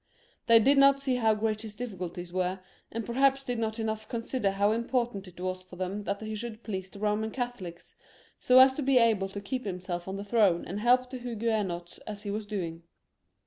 They 0.47 0.57
did 0.57 0.79
not 0.79 0.99
see 0.99 1.17
how 1.17 1.35
great 1.35 1.61
his 1.61 1.75
difficulties 1.75 2.33
were, 2.33 2.59
and 2.91 3.05
perhaps 3.05 3.43
did 3.43 3.59
not 3.59 3.77
enough 3.77 4.07
consider 4.09 4.49
how 4.49 4.71
important 4.71 5.27
it 5.27 5.39
was 5.39 5.61
for 5.61 5.75
them 5.75 6.05
that 6.05 6.21
he 6.21 6.33
should 6.33 6.63
please 6.63 6.89
the 6.89 6.97
Soman 6.97 7.31
Catholics, 7.31 7.93
so 8.39 8.57
as 8.57 8.73
to 8.73 8.81
be 8.81 8.97
able 8.97 9.29
tokeep 9.29 9.63
himself 9.63 10.07
on 10.07 10.17
the 10.17 10.23
throne 10.23 10.65
and 10.65 10.79
help 10.79 11.11
the 11.11 11.19
Huguenots 11.19 11.99
as 12.07 12.23
he 12.23 12.31
was 12.31 12.47
doing. 12.47 12.81